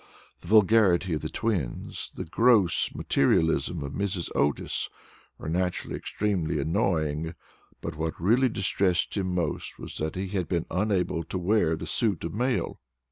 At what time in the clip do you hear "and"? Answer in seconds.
2.15-2.25